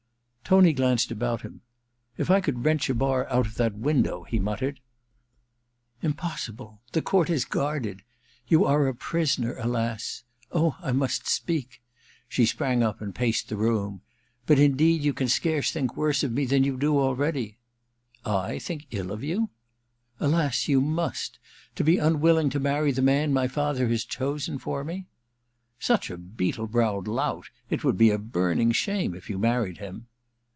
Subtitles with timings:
[0.43, 1.61] Tony glanced about him.
[1.89, 4.81] * If I could wrench a bar out of that window' he muttered.
[5.43, 6.81] * Impossible!
[6.91, 8.01] The court is guarded.
[8.49, 11.81] You are a prisoner, alas.— Oh, I must speak!
[12.05, 14.01] * She sprang up and paced the room.
[14.45, 17.57] *But indeed you can scarce think worse of me than you do already
[18.49, 19.51] ''I think ill of you?
[20.19, 21.39] Alas, you must!
[21.75, 25.07] To be unwilling to marry the man my father has chosen for me
[25.57, 27.45] '* Such a beetle browed lout!
[27.69, 30.07] It would be a burning shame if you married him.'